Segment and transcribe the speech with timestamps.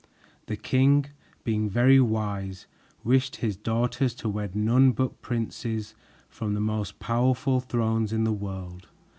[0.47, 1.05] The king,
[1.43, 2.65] being very wise,
[3.03, 5.93] wished his daughters to wed none but princes
[6.27, 8.87] from the most powerful thrones in the world.